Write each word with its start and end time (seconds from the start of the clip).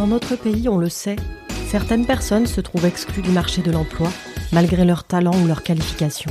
Dans 0.00 0.06
notre 0.06 0.34
pays, 0.34 0.66
on 0.66 0.78
le 0.78 0.88
sait, 0.88 1.16
certaines 1.68 2.06
personnes 2.06 2.46
se 2.46 2.62
trouvent 2.62 2.86
exclues 2.86 3.20
du 3.20 3.28
marché 3.28 3.60
de 3.60 3.70
l'emploi 3.70 4.08
malgré 4.50 4.86
leur 4.86 5.04
talent 5.04 5.34
ou 5.42 5.46
leur 5.46 5.62
qualification. 5.62 6.30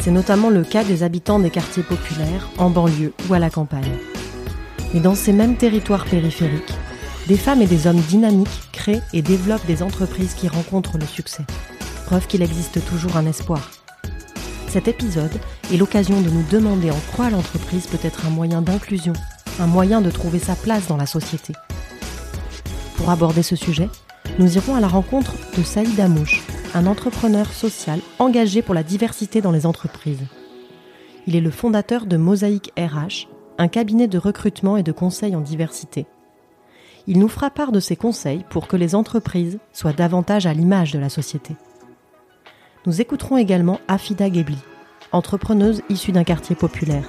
C'est 0.00 0.10
notamment 0.10 0.50
le 0.50 0.62
cas 0.62 0.84
des 0.84 1.04
habitants 1.04 1.38
des 1.38 1.48
quartiers 1.48 1.82
populaires, 1.82 2.50
en 2.58 2.68
banlieue 2.68 3.14
ou 3.30 3.32
à 3.32 3.38
la 3.38 3.48
campagne. 3.48 3.96
Et 4.92 5.00
dans 5.00 5.14
ces 5.14 5.32
mêmes 5.32 5.56
territoires 5.56 6.04
périphériques, 6.04 6.74
des 7.28 7.38
femmes 7.38 7.62
et 7.62 7.66
des 7.66 7.86
hommes 7.86 8.02
dynamiques 8.10 8.68
créent 8.72 9.00
et 9.14 9.22
développent 9.22 9.64
des 9.64 9.82
entreprises 9.82 10.34
qui 10.34 10.46
rencontrent 10.46 10.98
le 10.98 11.06
succès. 11.06 11.46
Preuve 12.04 12.26
qu'il 12.26 12.42
existe 12.42 12.84
toujours 12.84 13.16
un 13.16 13.24
espoir. 13.24 13.70
Cet 14.68 14.86
épisode 14.86 15.40
est 15.72 15.78
l'occasion 15.78 16.20
de 16.20 16.28
nous 16.28 16.44
demander 16.50 16.90
en 16.90 17.00
quoi 17.16 17.30
l'entreprise 17.30 17.86
peut 17.86 18.06
être 18.06 18.26
un 18.26 18.30
moyen 18.30 18.60
d'inclusion, 18.60 19.14
un 19.60 19.66
moyen 19.66 20.02
de 20.02 20.10
trouver 20.10 20.40
sa 20.40 20.54
place 20.54 20.88
dans 20.88 20.98
la 20.98 21.06
société. 21.06 21.54
Pour 22.96 23.10
aborder 23.10 23.42
ce 23.42 23.56
sujet, 23.56 23.88
nous 24.38 24.56
irons 24.56 24.74
à 24.74 24.80
la 24.80 24.88
rencontre 24.88 25.34
de 25.56 25.62
Saïd 25.62 25.98
Amouche, 25.98 26.42
un 26.74 26.86
entrepreneur 26.86 27.46
social 27.52 28.00
engagé 28.18 28.62
pour 28.62 28.74
la 28.74 28.82
diversité 28.82 29.40
dans 29.40 29.50
les 29.50 29.66
entreprises. 29.66 30.26
Il 31.26 31.36
est 31.36 31.40
le 31.40 31.50
fondateur 31.50 32.06
de 32.06 32.16
Mosaïque 32.16 32.72
RH, 32.78 33.28
un 33.58 33.68
cabinet 33.68 34.08
de 34.08 34.18
recrutement 34.18 34.76
et 34.76 34.82
de 34.82 34.92
conseil 34.92 35.34
en 35.34 35.40
diversité. 35.40 36.06
Il 37.06 37.18
nous 37.18 37.28
fera 37.28 37.50
part 37.50 37.72
de 37.72 37.80
ses 37.80 37.96
conseils 37.96 38.44
pour 38.48 38.68
que 38.68 38.76
les 38.76 38.94
entreprises 38.94 39.58
soient 39.72 39.92
davantage 39.92 40.46
à 40.46 40.54
l'image 40.54 40.92
de 40.92 40.98
la 40.98 41.08
société. 41.08 41.56
Nous 42.86 43.00
écouterons 43.00 43.36
également 43.36 43.80
Afida 43.88 44.32
Gebli, 44.32 44.58
entrepreneuse 45.12 45.82
issue 45.88 46.12
d'un 46.12 46.24
quartier 46.24 46.56
populaire. 46.56 47.08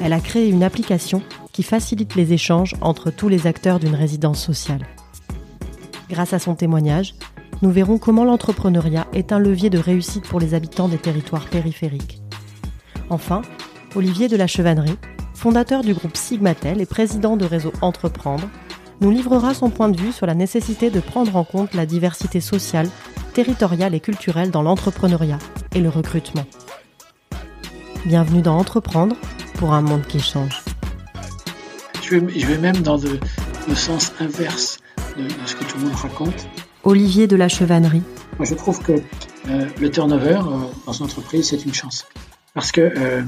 Elle 0.00 0.12
a 0.12 0.20
créé 0.20 0.48
une 0.48 0.62
application 0.62 1.22
qui 1.54 1.62
facilite 1.62 2.16
les 2.16 2.32
échanges 2.32 2.74
entre 2.80 3.10
tous 3.10 3.28
les 3.28 3.46
acteurs 3.46 3.78
d'une 3.78 3.94
résidence 3.94 4.44
sociale. 4.44 4.86
Grâce 6.10 6.32
à 6.32 6.38
son 6.40 6.56
témoignage, 6.56 7.14
nous 7.62 7.70
verrons 7.70 7.96
comment 7.96 8.24
l'entrepreneuriat 8.24 9.06
est 9.14 9.32
un 9.32 9.38
levier 9.38 9.70
de 9.70 9.78
réussite 9.78 10.28
pour 10.28 10.40
les 10.40 10.52
habitants 10.52 10.88
des 10.88 10.98
territoires 10.98 11.46
périphériques. 11.46 12.20
Enfin, 13.08 13.42
Olivier 13.94 14.28
de 14.28 14.36
la 14.36 14.48
Chevannerie, 14.48 14.98
fondateur 15.32 15.82
du 15.82 15.94
groupe 15.94 16.16
Sigmatel 16.16 16.80
et 16.80 16.86
président 16.86 17.36
de 17.36 17.44
réseau 17.44 17.72
Entreprendre, 17.80 18.48
nous 19.00 19.12
livrera 19.12 19.54
son 19.54 19.70
point 19.70 19.88
de 19.88 20.00
vue 20.00 20.12
sur 20.12 20.26
la 20.26 20.34
nécessité 20.34 20.90
de 20.90 21.00
prendre 21.00 21.36
en 21.36 21.44
compte 21.44 21.74
la 21.74 21.86
diversité 21.86 22.40
sociale, 22.40 22.88
territoriale 23.32 23.94
et 23.94 24.00
culturelle 24.00 24.50
dans 24.50 24.62
l'entrepreneuriat 24.62 25.38
et 25.72 25.80
le 25.80 25.88
recrutement. 25.88 26.46
Bienvenue 28.06 28.42
dans 28.42 28.58
Entreprendre 28.58 29.16
pour 29.54 29.72
un 29.72 29.82
monde 29.82 30.06
qui 30.06 30.18
change. 30.18 30.63
Je 32.10 32.18
vais, 32.18 32.58
même 32.58 32.82
dans 32.82 32.98
le, 32.98 33.74
sens 33.74 34.12
inverse 34.20 34.78
de, 35.16 35.26
ce 35.46 35.54
que 35.54 35.64
tout 35.64 35.78
le 35.78 35.84
monde 35.84 35.94
raconte. 35.94 36.46
Olivier 36.82 37.26
de 37.26 37.34
la 37.34 37.48
Chevannerie. 37.48 38.02
Moi, 38.38 38.44
je 38.44 38.54
trouve 38.54 38.82
que 38.82 38.92
euh, 38.92 39.66
le 39.80 39.90
turnover 39.90 40.34
euh, 40.34 40.66
dans 40.86 40.92
une 40.92 41.06
entreprise, 41.06 41.48
c'est 41.48 41.64
une 41.64 41.72
chance. 41.72 42.06
Parce 42.52 42.72
que 42.72 42.80
euh, 42.80 43.22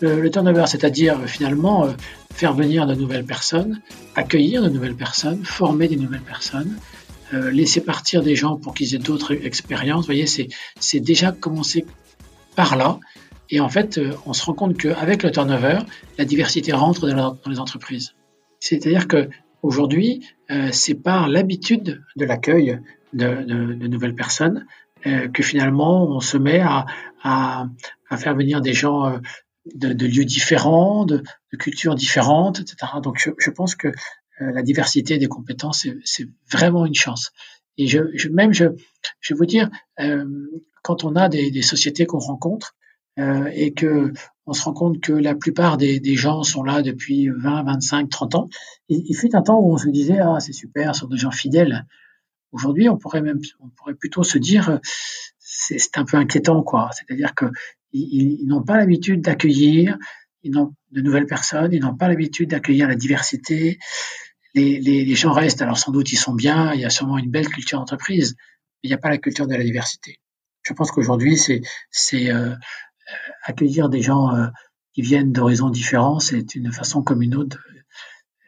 le 0.00 0.30
turnover, 0.30 0.64
c'est-à-dire 0.66 1.18
finalement 1.26 1.88
faire 2.34 2.52
venir 2.52 2.86
de 2.86 2.94
nouvelles 2.94 3.24
personnes, 3.24 3.80
accueillir 4.16 4.62
de 4.62 4.68
nouvelles 4.68 4.96
personnes, 4.96 5.42
former 5.44 5.88
des 5.88 5.96
nouvelles 5.96 6.20
personnes, 6.20 6.76
laisser 7.32 7.80
partir 7.80 8.22
des 8.22 8.34
gens 8.34 8.56
pour 8.56 8.74
qu'ils 8.74 8.94
aient 8.94 8.98
d'autres 8.98 9.32
expériences. 9.32 10.00
Vous 10.00 10.06
voyez, 10.06 10.26
c'est 10.26 11.00
déjà 11.00 11.30
commencé 11.30 11.86
par 12.56 12.76
là. 12.76 12.98
Et 13.50 13.60
en 13.60 13.68
fait, 13.68 14.00
on 14.26 14.32
se 14.32 14.44
rend 14.44 14.54
compte 14.54 14.76
qu'avec 14.76 15.22
le 15.22 15.30
turnover, 15.30 15.78
la 16.18 16.24
diversité 16.24 16.72
rentre 16.72 17.08
dans 17.08 17.38
les 17.46 17.60
entreprises. 17.60 18.14
C'est-à-dire 18.60 19.08
que 19.08 19.28
Aujourd'hui, 19.62 20.24
euh, 20.50 20.68
c'est 20.72 20.94
par 20.94 21.28
l'habitude 21.28 22.02
de 22.16 22.24
l'accueil 22.24 22.80
de, 23.12 23.42
de, 23.44 23.86
nouvelles 23.88 24.14
personnes 24.14 24.66
euh, 25.06 25.28
que 25.28 25.42
finalement 25.42 26.04
on 26.04 26.20
se 26.20 26.36
met 26.36 26.60
à, 26.60 26.86
à, 27.22 27.66
à 28.08 28.16
faire 28.16 28.36
venir 28.36 28.60
des 28.60 28.72
gens 28.72 29.06
euh, 29.06 29.18
de, 29.74 29.92
de, 29.92 30.06
lieux 30.06 30.24
différents, 30.24 31.04
de, 31.04 31.22
de, 31.52 31.56
cultures 31.56 31.96
différentes, 31.96 32.60
etc. 32.60 32.92
Donc 33.02 33.18
je, 33.18 33.30
je 33.38 33.50
pense 33.50 33.74
que 33.74 33.88
euh, 33.88 34.52
la 34.52 34.62
diversité 34.62 35.18
des 35.18 35.26
compétences, 35.26 35.88
c'est 36.04 36.28
vraiment 36.52 36.86
une 36.86 36.94
chance. 36.94 37.32
Et 37.78 37.88
je, 37.88 37.98
je 38.14 38.28
même, 38.28 38.52
je, 38.52 38.66
je 39.20 39.34
vais 39.34 39.38
vous 39.38 39.46
dire, 39.46 39.70
quand 40.82 41.04
on 41.04 41.14
a 41.14 41.28
des, 41.28 41.52
des 41.52 41.62
sociétés 41.62 42.06
qu'on 42.06 42.18
rencontre, 42.18 42.74
euh, 43.18 43.50
et 43.54 43.72
que 43.72 44.12
on 44.46 44.52
se 44.54 44.62
rend 44.62 44.72
compte 44.72 45.00
que 45.00 45.12
la 45.12 45.34
plupart 45.34 45.76
des, 45.76 46.00
gens 46.14 46.42
sont 46.42 46.62
là 46.62 46.80
depuis 46.80 47.28
20, 47.28 47.64
25, 47.64 48.08
30 48.08 48.34
ans. 48.34 48.48
Il, 48.88 49.14
fut 49.14 49.36
un 49.36 49.42
temps 49.42 49.58
où 49.60 49.74
on 49.74 49.76
se 49.76 49.88
disait 49.88 50.20
ah 50.20 50.40
c'est 50.40 50.54
super, 50.54 50.94
ce 50.94 51.02
sont 51.02 51.08
des 51.08 51.18
gens 51.18 51.30
fidèles. 51.30 51.86
Aujourd'hui, 52.50 52.88
on 52.88 52.96
pourrait 52.96 53.20
même, 53.20 53.40
on 53.60 53.68
pourrait 53.68 53.94
plutôt 53.94 54.22
se 54.22 54.38
dire 54.38 54.80
c'est 55.38 55.98
un 55.98 56.04
peu 56.04 56.16
inquiétant 56.16 56.62
quoi. 56.62 56.90
C'est-à-dire 56.92 57.34
que 57.34 57.46
ils, 57.92 58.46
n'ont 58.46 58.62
pas 58.62 58.76
l'habitude 58.76 59.20
d'accueillir, 59.20 59.98
ils 60.42 60.52
de 60.52 61.00
nouvelles 61.00 61.26
personnes, 61.26 61.72
ils 61.72 61.80
n'ont 61.80 61.96
pas 61.96 62.08
l'habitude 62.08 62.50
d'accueillir 62.50 62.88
la 62.88 62.96
diversité. 62.96 63.78
Les, 64.54 65.14
gens 65.14 65.32
restent, 65.32 65.62
alors 65.62 65.78
sans 65.78 65.92
doute 65.92 66.10
ils 66.10 66.16
sont 66.16 66.34
bien, 66.34 66.72
il 66.72 66.80
y 66.80 66.84
a 66.84 66.90
sûrement 66.90 67.18
une 67.18 67.30
belle 67.30 67.48
culture 67.48 67.78
d'entreprise, 67.78 68.34
mais 68.38 68.88
il 68.88 68.88
n'y 68.88 68.94
a 68.94 68.98
pas 68.98 69.10
la 69.10 69.18
culture 69.18 69.46
de 69.46 69.54
la 69.54 69.62
diversité. 69.62 70.20
Je 70.62 70.72
pense 70.72 70.90
qu'aujourd'hui 70.90 71.36
c'est 71.36 72.30
euh, 72.30 72.54
accueillir 73.44 73.88
des 73.88 74.02
gens 74.02 74.34
euh, 74.34 74.46
qui 74.94 75.02
viennent 75.02 75.32
d'horizons 75.32 75.70
différents, 75.70 76.18
c'est 76.18 76.54
une 76.54 76.72
façon 76.72 77.02
comme 77.02 77.22
une 77.22 77.34
autre 77.34 77.58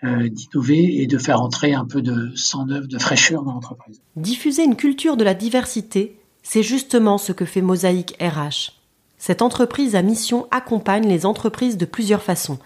euh, 0.03 0.29
d'innover 0.29 1.03
et 1.03 1.07
de 1.07 1.19
faire 1.19 1.41
entrer 1.43 1.75
un 1.75 1.85
peu 1.85 2.03
de 2.03 2.35
sang 2.35 2.67
neuf, 2.67 2.89
de 2.89 2.99
fraîcheur 2.99 3.43
dans 3.43 3.53
l'entreprise. 3.53 4.01
Diffuser 4.17 4.65
une 4.65 4.77
culture 4.77 5.17
de 5.17 5.25
la 5.25 5.35
diversité, 5.35 6.19
c'est 6.43 6.63
justement 6.63 7.19
ce 7.19 7.33
que 7.33 7.45
fait 7.45 7.61
Mosaïque 7.61 8.17
RH. 8.21 8.73
Cette 9.19 9.43
entreprise 9.43 9.95
à 9.97 10.03
mission 10.03 10.47
accompagne 10.51 11.07
les 11.07 11.27
entreprises 11.27 11.77
de 11.77 11.85
plusieurs 11.85 12.23
façons. 12.23 12.59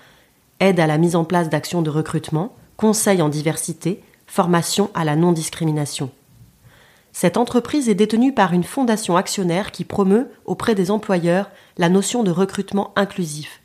Aide 0.61 0.79
à 0.79 0.87
la 0.87 0.99
mise 0.99 1.17
en 1.17 1.25
place 1.25 1.51
d'actions 1.51 1.83
de 1.83 1.91
recrutement, 1.91 2.55
conseil 2.77 3.21
en 3.21 3.29
diversité, 3.29 4.03
formation 4.27 4.91
à 4.95 5.05
la 5.05 5.17
non-discrimination. 5.17 6.11
Cette 7.17 7.37
entreprise 7.37 7.89
est 7.89 7.95
détenue 7.95 8.35
par 8.35 8.55
une 8.55 8.65
fondation 8.65 9.17
actionnaire 9.17 9.71
qui 9.71 9.85
promeut 9.85 10.29
auprès 10.47 10.75
des 10.75 10.91
employeurs 10.91 11.49
la 11.79 11.89
notion 11.89 12.25
de 12.25 12.33
recrutement 12.33 12.93
inclusif. 12.97 13.61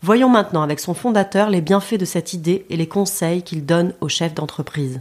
Voyons 0.00 0.28
maintenant 0.28 0.62
avec 0.62 0.78
son 0.78 0.94
fondateur 0.94 1.50
les 1.50 1.60
bienfaits 1.60 1.98
de 1.98 2.04
cette 2.04 2.34
idée 2.34 2.64
et 2.70 2.76
les 2.76 2.86
conseils 2.86 3.42
qu'il 3.42 3.66
donne 3.66 3.94
aux 4.00 4.08
chefs 4.08 4.32
d'entreprise. 4.32 5.00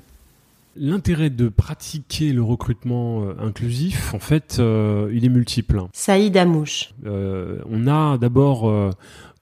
L'intérêt 0.78 1.30
de 1.30 1.48
pratiquer 1.50 2.34
le 2.34 2.44
recrutement 2.44 3.24
euh, 3.24 3.34
inclusif, 3.40 4.14
en 4.14 4.20
fait, 4.20 4.58
euh, 4.60 5.10
il 5.14 5.24
est 5.24 5.30
multiple. 5.30 5.82
Saïd 5.94 6.36
Amouche. 6.36 6.94
Euh, 7.06 7.60
on 7.70 7.88
a 7.88 8.18
d'abord 8.18 8.94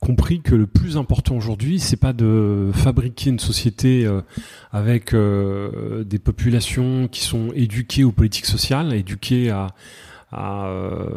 compris 0.04 0.42
que 0.42 0.54
le 0.54 0.68
plus 0.68 0.98
important 0.98 1.38
aujourd'hui, 1.38 1.80
c'est 1.80 1.98
pas 1.98 2.12
de 2.12 2.72
fabriquer 2.74 3.30
une 3.30 3.40
société 3.40 4.06
euh, 4.06 4.22
avec 4.74 5.14
euh, 5.14 6.04
des 6.04 6.20
populations 6.20 7.08
qui 7.08 7.22
sont 7.22 7.52
éduquées 7.56 8.04
aux 8.04 8.12
politiques 8.12 8.46
sociales, 8.46 8.94
éduquées 8.94 9.50
à, 9.50 9.68
à 10.30 10.68
euh, 10.68 11.08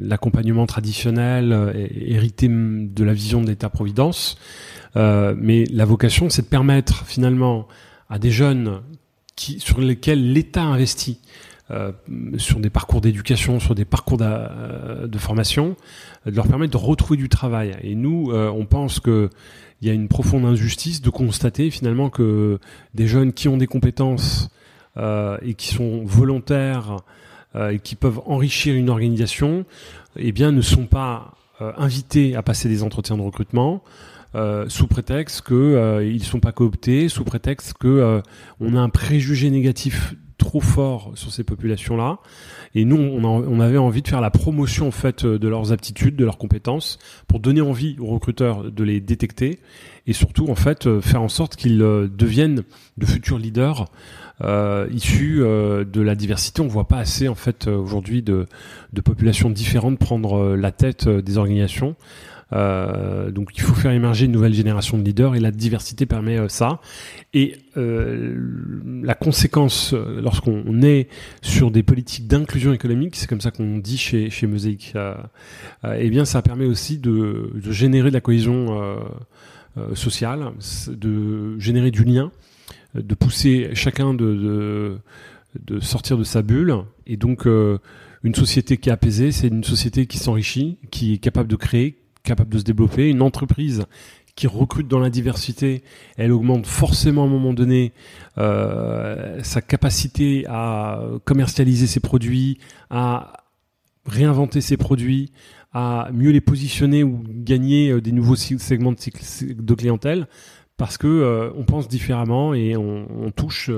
l'accompagnement 0.00 0.66
traditionnel, 0.66 1.74
hérité 1.96 2.46
de 2.48 3.04
la 3.04 3.12
vision 3.12 3.42
de 3.42 3.48
l'État-providence. 3.48 4.38
mais 4.94 5.64
la 5.64 5.84
vocation, 5.84 6.30
c'est 6.30 6.42
de 6.42 6.46
permettre 6.46 7.04
finalement 7.06 7.66
à 8.08 8.18
des 8.18 8.30
jeunes 8.30 8.82
sur 9.36 9.80
lesquels 9.80 10.32
l'État 10.32 10.62
investit, 10.62 11.18
euh, 11.70 11.92
sur 12.36 12.60
des 12.60 12.70
parcours 12.70 13.00
d'éducation, 13.00 13.58
sur 13.58 13.74
des 13.74 13.86
parcours 13.86 14.18
de, 14.18 14.24
euh, 14.26 15.06
de 15.06 15.18
formation, 15.18 15.76
de 16.26 16.36
leur 16.36 16.46
permettre 16.46 16.72
de 16.72 16.84
retrouver 16.84 17.16
du 17.16 17.28
travail. 17.28 17.74
Et 17.82 17.94
nous, 17.94 18.30
euh, 18.30 18.50
on 18.50 18.66
pense 18.66 19.00
que 19.00 19.30
il 19.80 19.88
y 19.88 19.90
a 19.90 19.94
une 19.94 20.08
profonde 20.08 20.44
injustice 20.44 21.02
de 21.02 21.10
constater 21.10 21.70
finalement 21.70 22.10
que 22.10 22.58
des 22.94 23.06
jeunes 23.06 23.32
qui 23.32 23.48
ont 23.48 23.56
des 23.56 23.66
compétences 23.66 24.48
et 24.96 25.54
qui 25.54 25.74
sont 25.74 26.04
volontaires 26.04 26.98
et 27.58 27.78
qui 27.80 27.94
peuvent 27.94 28.20
enrichir 28.24 28.76
une 28.76 28.88
organisation, 28.88 29.66
eh 30.16 30.32
bien, 30.32 30.52
ne 30.52 30.62
sont 30.62 30.86
pas 30.86 31.34
invités 31.60 32.34
à 32.34 32.42
passer 32.42 32.68
des 32.70 32.82
entretiens 32.82 33.18
de 33.18 33.22
recrutement. 33.22 33.82
Euh, 34.34 34.68
sous 34.68 34.86
prétexte 34.86 35.42
qu'ils 35.42 35.56
euh, 35.56 36.04
ils 36.04 36.22
sont 36.22 36.40
pas 36.40 36.52
cooptés, 36.52 37.08
sous 37.08 37.24
prétexte 37.24 37.74
que 37.74 38.22
on 38.60 38.76
a 38.76 38.80
un 38.80 38.88
préjugé 38.88 39.50
négatif 39.50 40.14
trop 40.38 40.60
fort 40.60 41.12
sur 41.14 41.32
ces 41.32 41.44
populations-là. 41.44 42.18
Et 42.74 42.84
nous, 42.84 42.96
on, 42.96 43.60
avait 43.60 43.78
envie 43.78 44.02
de 44.02 44.08
faire 44.08 44.20
la 44.20 44.30
promotion 44.30 44.88
en 44.88 44.90
fait 44.90 45.24
de 45.24 45.48
leurs 45.48 45.72
aptitudes, 45.72 46.16
de 46.16 46.24
leurs 46.24 46.38
compétences, 46.38 46.98
pour 47.28 47.38
donner 47.38 47.60
envie 47.60 47.96
aux 48.00 48.06
recruteurs 48.06 48.70
de 48.70 48.84
les 48.84 49.00
détecter 49.00 49.60
et 50.06 50.12
surtout 50.12 50.48
en 50.48 50.54
fait 50.54 50.86
euh, 50.86 51.00
faire 51.00 51.22
en 51.22 51.28
sorte 51.28 51.56
qu'ils 51.56 51.82
euh, 51.82 52.08
deviennent 52.08 52.62
de 52.98 53.06
futurs 53.06 53.38
leaders 53.38 53.86
euh, 54.42 54.88
issus 54.92 55.42
euh, 55.42 55.84
de 55.84 56.00
la 56.00 56.14
diversité. 56.14 56.60
On 56.60 56.66
voit 56.66 56.88
pas 56.88 56.98
assez 56.98 57.28
en 57.28 57.34
fait 57.34 57.68
aujourd'hui 57.68 58.22
de 58.22 58.46
populations 59.04 59.50
différentes 59.50 59.98
prendre 59.98 60.56
la 60.56 60.72
tête 60.72 61.08
des 61.08 61.38
organisations. 61.38 61.96
Euh, 62.52 63.30
donc 63.30 63.50
il 63.54 63.62
faut 63.62 63.74
faire 63.74 63.92
émerger 63.92 64.26
une 64.26 64.32
nouvelle 64.32 64.54
génération 64.54 64.98
de 64.98 65.02
leaders 65.02 65.34
et 65.34 65.40
la 65.40 65.50
diversité 65.50 66.06
permet 66.06 66.38
euh, 66.38 66.48
ça. 66.48 66.80
Et 67.32 67.56
euh, 67.76 68.34
la 69.02 69.14
conséquence, 69.14 69.92
lorsqu'on 69.92 70.82
est 70.82 71.08
sur 71.42 71.70
des 71.70 71.82
politiques 71.82 72.26
d'inclusion 72.26 72.72
économique, 72.72 73.16
c'est 73.16 73.28
comme 73.28 73.40
ça 73.40 73.50
qu'on 73.50 73.78
dit 73.78 73.98
chez, 73.98 74.30
chez 74.30 74.46
Mosaic, 74.46 74.94
eh 75.84 76.10
bien 76.10 76.24
ça 76.24 76.42
permet 76.42 76.66
aussi 76.66 76.98
de, 76.98 77.50
générer 77.70 78.10
de 78.10 78.14
la 78.14 78.20
cohésion 78.20 78.98
sociale, 79.94 80.52
de 80.88 81.58
générer 81.58 81.90
du 81.90 82.04
lien, 82.04 82.30
de 82.94 83.14
pousser 83.14 83.70
chacun 83.74 84.14
de 84.14 85.00
sortir 85.80 86.16
de 86.16 86.24
sa 86.24 86.42
bulle. 86.42 86.76
Et 87.06 87.16
donc 87.16 87.46
une 88.24 88.34
société 88.34 88.76
qui 88.76 88.88
est 88.88 88.92
apaisée, 88.92 89.32
c'est 89.32 89.48
une 89.48 89.64
société 89.64 90.06
qui 90.06 90.18
s'enrichit, 90.18 90.78
qui 90.90 91.14
est 91.14 91.18
capable 91.18 91.48
de 91.48 91.56
créer, 91.56 92.03
capable 92.24 92.50
de 92.50 92.58
se 92.58 92.64
développer. 92.64 93.08
Une 93.08 93.22
entreprise 93.22 93.84
qui 94.34 94.46
recrute 94.48 94.88
dans 94.88 94.98
la 94.98 95.10
diversité, 95.10 95.84
elle 96.16 96.32
augmente 96.32 96.66
forcément 96.66 97.22
à 97.22 97.26
un 97.26 97.28
moment 97.28 97.52
donné 97.52 97.92
euh, 98.38 99.40
sa 99.42 99.60
capacité 99.60 100.44
à 100.48 101.00
commercialiser 101.24 101.86
ses 101.86 102.00
produits, 102.00 102.58
à 102.90 103.44
réinventer 104.06 104.60
ses 104.60 104.76
produits, 104.76 105.30
à 105.72 106.08
mieux 106.12 106.30
les 106.30 106.40
positionner 106.40 107.04
ou 107.04 107.22
gagner 107.28 107.90
euh, 107.90 108.00
des 108.00 108.12
nouveaux 108.12 108.36
segments 108.36 108.92
de 108.92 109.74
clientèle, 109.74 110.26
parce 110.76 110.98
que 110.98 111.06
euh, 111.06 111.50
on 111.56 111.64
pense 111.64 111.86
différemment 111.86 112.54
et 112.54 112.76
on, 112.76 113.06
on 113.16 113.30
touche 113.30 113.70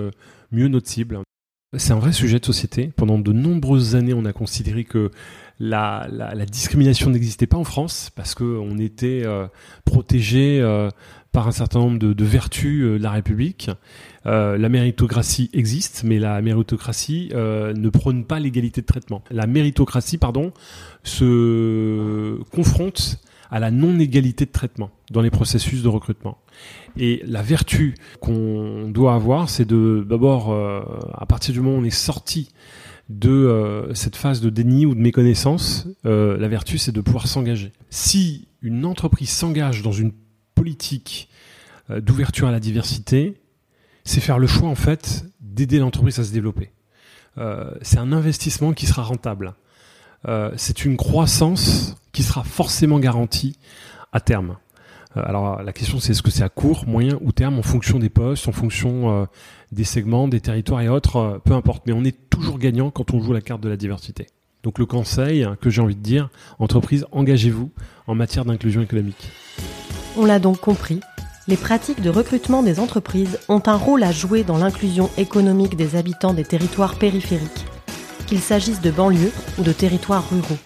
mieux 0.51 0.69
notre 0.69 0.89
cible. 0.89 1.21
C'est 1.77 1.93
un 1.93 1.99
vrai 1.99 2.13
sujet 2.13 2.39
de 2.39 2.45
société. 2.45 2.91
Pendant 2.97 3.19
de 3.19 3.33
nombreuses 3.33 3.97
années, 3.97 4.15
on 4.15 4.25
a 4.25 4.33
considéré 4.33 4.85
que 4.85 5.11
la, 5.59 6.07
discrimination 6.51 7.11
n'existait 7.11 7.47
pas 7.47 7.57
en 7.57 7.65
France 7.65 8.11
parce 8.15 8.35
qu'on 8.35 8.79
était 8.79 9.23
euh, 9.25 9.47
protégé 9.85 10.61
euh, 10.61 10.91
par 11.33 11.49
un 11.49 11.53
certain 11.53 11.81
nombre 11.81 11.99
de, 11.99 12.25
vertus 12.25 12.83
euh, 12.83 12.99
de 12.99 13.03
la 13.03 13.11
République. 13.11 13.71
la 14.25 14.69
méritocratie 14.69 15.51
existe, 15.53 16.03
mais 16.05 16.19
la 16.19 16.41
méritocratie 16.43 17.31
ne 17.33 17.89
prône 17.89 18.25
pas 18.25 18.41
l'égalité 18.41 18.81
de 18.81 18.87
traitement. 18.87 19.23
La 19.31 19.47
méritocratie, 19.47 20.19
pardon, 20.19 20.53
se 21.05 22.39
confronte 22.53 23.21
à 23.51 23.61
la 23.61 23.71
non-égalité 23.71 24.47
de 24.47 24.51
traitement 24.51 24.91
dans 25.11 25.21
les 25.21 25.31
processus 25.31 25.83
de 25.83 25.89
recrutement. 25.89 26.39
Et 26.97 27.23
la 27.27 27.43
vertu 27.43 27.95
qu'on 28.21 28.89
doit 28.89 29.15
avoir, 29.15 29.49
c'est 29.49 29.65
de 29.65 30.05
d'abord, 30.09 30.53
à 31.15 31.27
partir 31.27 31.53
du 31.53 31.61
moment 31.61 31.77
où 31.77 31.81
on 31.81 31.85
est 31.85 31.91
sorti 31.91 32.51
de 33.09 33.31
euh, 33.31 33.95
cette 33.95 34.17
phase 34.17 34.41
de 34.41 34.51
déni 34.51 34.87
ou 34.87 34.95
de 34.95 35.01
méconnaissance, 35.01 35.87
euh, 36.07 36.37
la 36.39 36.49
vertu, 36.49 36.79
c'est 36.79 36.93
de 36.93 37.01
pouvoir 37.01 37.29
s'engager. 37.29 37.73
Si 37.91 38.49
une 38.63 38.85
entreprise 38.85 39.31
s'engage 39.31 39.83
dans 39.83 39.93
une 39.93 40.13
politique 40.55 41.29
euh, 41.91 42.01
d'ouverture 42.01 42.49
à 42.49 42.53
la 42.53 42.61
diversité, 42.61 43.35
c'est 44.05 44.21
faire 44.21 44.39
le 44.39 44.47
choix 44.47 44.69
en 44.69 44.75
fait 44.75 45.25
d'aider 45.41 45.79
l'entreprise 45.79 46.19
à 46.19 46.25
se 46.25 46.33
développer. 46.33 46.71
c'est 47.83 47.99
un 47.99 48.13
investissement 48.13 48.73
qui 48.73 48.87
sera 48.87 49.03
rentable. 49.03 49.55
C'est 50.57 50.85
une 50.85 50.97
croissance 50.97 51.97
qui 52.13 52.23
sera 52.23 52.43
forcément 52.43 52.99
garantie 52.99 53.59
à 54.13 54.21
terme. 54.21 54.57
alors 55.15 55.63
la 55.63 55.73
question 55.73 56.01
c'est 56.01 56.13
est-ce 56.13 56.23
que 56.23 56.31
c'est 56.31 56.43
à 56.43 56.49
court, 56.49 56.85
moyen 56.87 57.19
ou 57.21 57.33
terme 57.33 57.59
en 57.59 57.63
fonction 57.63 57.99
des 57.99 58.09
postes, 58.09 58.49
en 58.49 58.53
fonction 58.53 59.29
des 59.73 59.85
segments, 59.85 60.29
des 60.29 60.41
territoires 60.41 60.81
et 60.81 60.89
autres, 60.89 61.17
euh, 61.17 61.39
peu 61.45 61.55
importe. 61.55 61.85
Mais 61.87 61.93
on 61.93 62.05
est 62.05 62.17
toujours 62.31 62.59
gagnant 62.59 62.91
quand 62.91 63.13
on 63.15 63.21
joue 63.21 63.33
la 63.33 63.41
carte 63.41 63.61
de 63.61 63.69
la 63.69 63.77
diversité. 63.77 64.27
Donc 64.63 64.79
le 64.79 64.87
conseil 64.87 65.47
que 65.61 65.71
j'ai 65.71 65.81
envie 65.81 65.95
de 65.95 66.01
dire, 66.01 66.29
entreprise, 66.59 67.07
engagez-vous 67.13 67.71
en 68.07 68.15
matière 68.15 68.45
d'inclusion 68.45 68.83
économique. 68.83 69.31
On 70.17 70.25
l'a 70.25 70.41
donc 70.41 70.59
compris, 70.59 71.01
les 71.47 71.57
pratiques 71.57 72.03
de 72.03 72.11
recrutement 72.11 72.65
des 72.65 72.81
entreprises 72.81 73.39
ont 73.49 73.63
un 73.67 73.77
rôle 73.77 74.03
à 74.03 74.11
jouer 74.11 74.43
dans 74.43 74.59
l'inclusion 74.59 75.09
économique 75.19 75.77
des 75.77 75.95
habitants 75.95 76.35
des 76.35 76.45
territoires 76.45 76.97
périphériques, 76.97 77.67
qu'il 78.27 78.41
s'agisse 78.41 78.81
de 78.81 78.91
banlieues 78.91 79.33
ou 79.59 79.63
de 79.63 79.73
territoires 79.73 80.29
ruraux. 80.29 80.59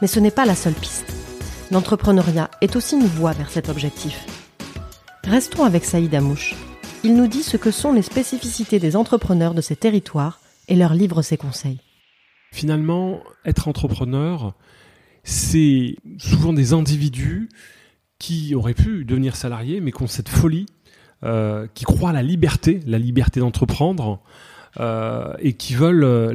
Mais 0.00 0.08
ce 0.08 0.20
n'est 0.20 0.30
pas 0.30 0.46
la 0.46 0.54
seule 0.54 0.74
piste. 0.74 1.12
L'entrepreneuriat 1.70 2.50
est 2.60 2.76
aussi 2.76 2.96
une 2.96 3.06
voie 3.06 3.32
vers 3.32 3.50
cet 3.50 3.68
objectif. 3.68 4.26
Restons 5.24 5.64
avec 5.64 5.84
Saïd 5.84 6.14
Amouche, 6.14 6.54
il 7.02 7.14
nous 7.14 7.26
dit 7.26 7.42
ce 7.42 7.56
que 7.56 7.70
sont 7.70 7.92
les 7.92 8.02
spécificités 8.02 8.78
des 8.78 8.96
entrepreneurs 8.96 9.54
de 9.54 9.60
ces 9.60 9.76
territoires 9.76 10.40
et 10.68 10.76
leur 10.76 10.94
livre 10.94 11.22
ses 11.22 11.36
conseils. 11.36 11.78
Finalement, 12.52 13.20
être 13.44 13.68
entrepreneur, 13.68 14.54
c'est 15.24 15.96
souvent 16.18 16.52
des 16.52 16.72
individus 16.72 17.48
qui 18.18 18.54
auraient 18.54 18.74
pu 18.74 19.04
devenir 19.04 19.36
salariés, 19.36 19.80
mais 19.80 19.92
qui 19.92 20.02
ont 20.02 20.06
cette 20.06 20.28
folie, 20.28 20.66
euh, 21.22 21.66
qui 21.74 21.84
croient 21.84 22.10
à 22.10 22.12
la 22.14 22.22
liberté, 22.22 22.80
la 22.86 22.98
liberté 22.98 23.40
d'entreprendre, 23.40 24.20
euh, 24.78 25.34
et 25.40 25.54
qui 25.54 25.74
veulent 25.74 26.04
euh, 26.04 26.32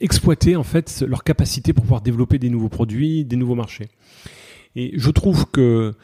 exploiter 0.00 0.56
en 0.56 0.62
fait 0.62 1.04
leur 1.06 1.22
capacité 1.22 1.72
pour 1.72 1.84
pouvoir 1.84 2.00
développer 2.00 2.38
des 2.38 2.48
nouveaux 2.48 2.70
produits, 2.70 3.24
des 3.24 3.36
nouveaux 3.36 3.54
marchés. 3.54 3.88
Et 4.76 4.92
je 4.96 5.10
trouve 5.10 5.46
que 5.50 5.94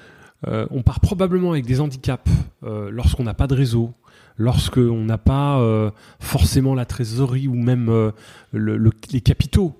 euh, 0.48 0.66
on 0.70 0.82
part 0.82 1.00
probablement 1.00 1.52
avec 1.52 1.64
des 1.66 1.80
handicaps 1.80 2.30
euh, 2.64 2.90
lorsqu'on 2.90 3.22
n'a 3.22 3.34
pas 3.34 3.46
de 3.46 3.54
réseau, 3.54 3.92
lorsqu'on 4.36 5.04
n'a 5.04 5.18
pas 5.18 5.58
euh, 5.60 5.90
forcément 6.20 6.74
la 6.74 6.84
trésorerie 6.84 7.48
ou 7.48 7.54
même 7.54 8.12
les 8.52 9.20
capitaux 9.20 9.76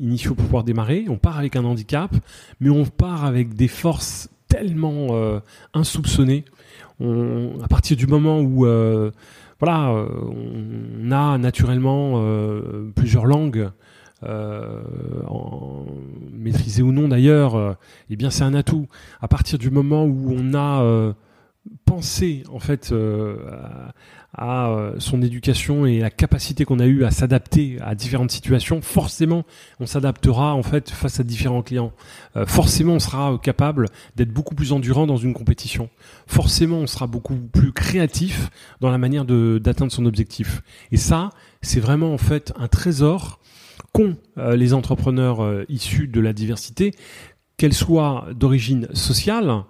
initiaux 0.00 0.34
pour 0.34 0.44
pouvoir 0.44 0.64
démarrer. 0.64 1.06
On 1.08 1.16
part 1.16 1.38
avec 1.38 1.56
un 1.56 1.64
handicap, 1.64 2.14
mais 2.60 2.70
on 2.70 2.84
part 2.84 3.24
avec 3.24 3.54
des 3.54 3.68
forces 3.68 4.28
tellement 4.46 5.40
insoupçonnées. 5.72 6.44
à 7.00 7.68
partir 7.68 7.96
du 7.96 8.06
moment 8.06 8.40
où 8.40 8.66
voilà, 9.60 9.90
on 9.92 11.10
a 11.10 11.38
naturellement 11.38 12.22
plusieurs 12.94 13.26
langues 13.26 13.70
euh, 14.26 14.82
en, 15.26 15.84
maîtrisé 16.32 16.82
ou 16.82 16.92
non 16.92 17.08
d'ailleurs, 17.08 17.56
euh, 17.56 17.72
eh 18.10 18.16
bien 18.16 18.30
c'est 18.30 18.44
un 18.44 18.54
atout. 18.54 18.86
À 19.20 19.28
partir 19.28 19.58
du 19.58 19.70
moment 19.70 20.04
où 20.04 20.34
on 20.36 20.54
a 20.54 21.14
euh, 21.66 21.74
pensé 21.84 22.42
en 22.52 22.58
fait 22.58 22.92
à, 24.36 24.92
son 24.98 25.22
éducation 25.22 25.86
et 25.86 26.00
la 26.00 26.10
capacité 26.10 26.64
qu'on 26.64 26.80
a 26.80 26.86
eue 26.86 27.04
à 27.04 27.10
s'adapter 27.10 27.78
à 27.80 27.94
différentes 27.94 28.32
situations, 28.32 28.82
forcément 28.82 29.44
on 29.78 29.86
s'adaptera 29.86 30.54
en 30.54 30.62
fait 30.62 30.90
face 30.90 31.20
à 31.20 31.22
différents 31.22 31.62
clients. 31.62 31.92
forcément 32.46 32.94
on 32.94 32.98
sera 32.98 33.38
capable 33.40 33.86
d'être 34.16 34.32
beaucoup 34.32 34.56
plus 34.56 34.72
endurant 34.72 35.06
dans 35.06 35.16
une 35.16 35.34
compétition. 35.34 35.88
Forcément 36.26 36.78
on 36.78 36.86
sera 36.88 37.06
beaucoup 37.06 37.36
plus 37.36 37.72
créatif 37.72 38.50
dans 38.80 38.90
la 38.90 38.98
manière 38.98 39.24
d'atteindre 39.24 39.92
son 39.92 40.06
objectif. 40.06 40.62
Et 40.90 40.96
ça, 40.96 41.30
c'est 41.62 41.80
vraiment 41.80 42.12
en 42.12 42.18
fait 42.18 42.52
un 42.56 42.68
trésor 42.68 43.40
qu'ont 43.92 44.16
euh, 44.38 44.56
les 44.56 44.74
entrepreneurs 44.74 45.42
euh, 45.42 45.64
issus 45.68 46.08
de 46.08 46.20
la 46.20 46.32
diversité, 46.32 46.92
qu'elle 47.56 47.72
soit 47.72 48.26
d'origine 48.34 48.88
sociale, 48.92 49.62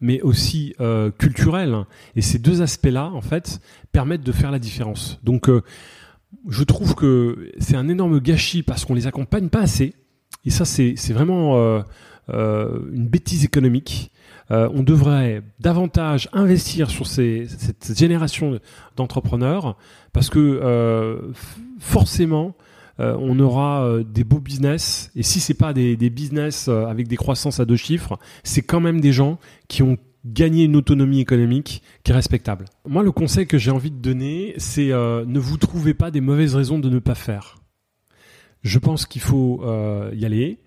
mais 0.00 0.20
aussi 0.22 0.74
euh, 0.80 1.10
culturelle. 1.10 1.84
Et 2.16 2.22
ces 2.22 2.38
deux 2.38 2.62
aspects-là, 2.62 3.10
en 3.12 3.20
fait, 3.20 3.60
permettent 3.92 4.22
de 4.22 4.32
faire 4.32 4.50
la 4.50 4.58
différence. 4.58 5.18
Donc, 5.22 5.50
je 6.48 6.64
trouve 6.64 6.94
que 6.94 7.50
c'est 7.58 7.76
un 7.76 7.88
énorme 7.88 8.20
gâchis 8.20 8.62
parce 8.62 8.84
qu'on 8.84 8.94
les 8.94 9.06
accompagne 9.06 9.48
pas 9.48 9.60
assez. 9.60 9.94
Et 10.44 10.50
ça, 10.50 10.64
c'est 10.64 11.12
vraiment 11.12 11.82
une 12.28 13.08
bêtise 13.08 13.44
économique. 13.44 14.10
on 14.50 14.82
devrait 14.82 15.42
davantage 15.58 16.28
investir 16.32 16.90
sur 16.90 17.06
cette 17.06 17.96
génération 17.98 18.60
d'entrepreneurs 18.96 19.76
parce 20.12 20.28
que 20.30 21.32
forcément, 21.78 22.54
euh, 23.00 23.16
on 23.18 23.38
aura 23.38 23.84
euh, 23.84 24.02
des 24.02 24.24
beaux 24.24 24.40
business. 24.40 25.10
Et 25.14 25.22
si 25.22 25.40
c'est 25.40 25.54
pas 25.54 25.72
des, 25.72 25.96
business 26.10 26.68
euh, 26.68 26.86
avec 26.86 27.08
des 27.08 27.16
croissances 27.16 27.60
à 27.60 27.64
deux 27.64 27.76
chiffres, 27.76 28.18
c'est 28.42 28.62
quand 28.62 28.80
même 28.80 29.00
des 29.00 29.12
gens 29.12 29.38
qui 29.68 29.82
ont 29.82 29.96
gagné 30.24 30.64
une 30.64 30.76
autonomie 30.76 31.20
économique 31.20 31.82
qui 32.02 32.12
est 32.12 32.14
respectable. 32.14 32.64
Moi, 32.86 33.02
le 33.02 33.12
conseil 33.12 33.46
que 33.46 33.56
j'ai 33.56 33.70
envie 33.70 33.90
de 33.90 34.00
donner, 34.00 34.54
c'est 34.58 34.88
ne 34.88 35.38
vous 35.38 35.56
trouvez 35.56 35.94
pas 35.94 36.10
des 36.10 36.20
mauvaises 36.20 36.54
raisons 36.54 36.78
de 36.78 36.90
ne 36.90 36.98
pas 36.98 37.14
faire. 37.14 37.56
Je 38.62 38.78
pense 38.78 39.06
qu'il 39.06 39.22
faut 39.22 39.62
y 40.12 40.24
aller. 40.26 40.58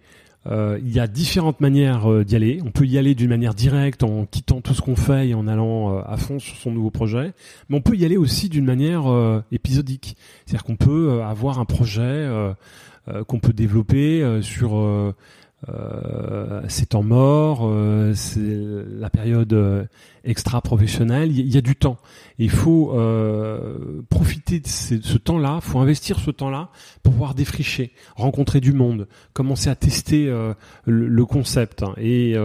Euh, 0.47 0.79
il 0.83 0.91
y 0.91 0.99
a 0.99 1.07
différentes 1.07 1.61
manières 1.61 2.11
euh, 2.11 2.23
d'y 2.23 2.35
aller. 2.35 2.59
On 2.65 2.71
peut 2.71 2.85
y 2.85 2.97
aller 2.97 3.13
d'une 3.13 3.29
manière 3.29 3.53
directe 3.53 4.03
en 4.03 4.25
quittant 4.25 4.61
tout 4.61 4.73
ce 4.73 4.81
qu'on 4.81 4.95
fait 4.95 5.29
et 5.29 5.33
en 5.35 5.47
allant 5.47 5.97
euh, 5.97 6.01
à 6.05 6.17
fond 6.17 6.39
sur 6.39 6.55
son 6.55 6.71
nouveau 6.71 6.89
projet. 6.89 7.33
Mais 7.69 7.77
on 7.77 7.81
peut 7.81 7.95
y 7.95 8.05
aller 8.05 8.17
aussi 8.17 8.49
d'une 8.49 8.65
manière 8.65 9.03
épisodique. 9.51 10.17
C'est-à-dire 10.45 10.63
qu'on 10.63 10.75
peut 10.75 11.21
avoir 11.23 11.59
un 11.59 11.65
projet 11.65 12.27
qu'on 13.27 13.39
peut 13.39 13.53
développer 13.53 14.41
sur 14.41 15.13
euh, 15.69 16.61
c'est 16.67 16.89
temps 16.89 17.03
mort, 17.03 17.61
euh, 17.63 18.13
c'est 18.15 18.57
la 18.99 19.09
période 19.11 19.53
euh, 19.53 19.85
extra-professionnelle, 20.23 21.31
il 21.31 21.53
y, 21.53 21.57
a 21.57 21.61
du 21.61 21.75
temps. 21.75 21.97
il 22.39 22.49
faut 22.49 22.93
euh, 22.95 24.01
profiter 24.09 24.59
de 24.59 24.67
ce, 24.67 25.17
temps-là, 25.17 25.59
faut 25.61 25.79
investir 25.79 26.19
ce 26.19 26.31
temps-là 26.31 26.69
pour 27.03 27.13
pouvoir 27.13 27.35
défricher, 27.35 27.91
rencontrer 28.15 28.59
du 28.59 28.73
monde, 28.73 29.07
commencer 29.33 29.69
à 29.69 29.75
tester 29.75 30.25
le, 30.25 30.55
le, 30.85 31.25
concept. 31.25 31.83
Hein. 31.83 31.93
Et 31.97 32.35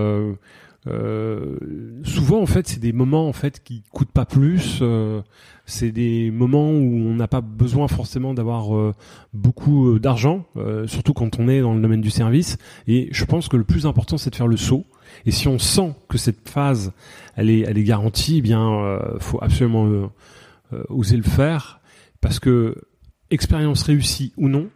euh, 0.89 1.57
souvent 2.05 2.41
en 2.41 2.47
fait 2.47 2.69
c'est 2.69 2.79
des 2.79 2.93
moments 2.93 3.29
en 3.29 3.33
fait 3.33 3.63
qui 3.63 3.83
coûtent 3.93 4.13
pas 4.13 4.27
plus. 4.27 4.79
Euh, 4.83 5.23
c'est 5.65 5.91
des 5.91 6.31
moments 6.31 6.71
où 6.71 6.95
on 6.95 7.15
n'a 7.15 7.27
pas 7.27 7.41
besoin 7.41 7.89
forcément 7.89 8.35
d'avoir 8.35 8.77
euh, 8.77 8.95
beaucoup 9.33 9.99
d'argent 9.99 10.47
surtout 10.87 11.13
quand 11.13 11.41
on 11.41 11.49
est 11.49 11.61
dans 11.61 11.75
le 11.75 11.81
domaine 11.81 12.01
du 12.01 12.11
service. 12.11 12.57
Et 12.87 13.09
je 13.11 13.25
pense 13.25 13.49
que 13.49 13.57
le 13.57 13.65
plus 13.65 13.87
important 13.87 14.19
c'est 14.19 14.31
de 14.31 14.37
faire 14.37 14.47
le 14.47 14.57
saut. 14.57 14.87
Et 15.25 15.31
si 15.31 15.49
on 15.49 15.59
sent 15.59 15.95
que 16.09 16.19
cette 16.19 16.49
phase 16.49 16.93
elle 17.35 17.51
est 17.51 17.61
elle 17.61 17.79
est 17.79 17.85
garantie 17.85 18.39
eh 18.39 18.43
bien 18.43 19.01
faut 19.19 19.39
absolument 19.43 20.11
oser 20.89 21.17
le 21.17 21.23
faire. 21.23 21.81
Parce 22.21 22.39
que 22.39 22.77
expérience 23.31 23.83
réussie 23.83 24.33
ou 24.37 24.49
non 24.49 24.69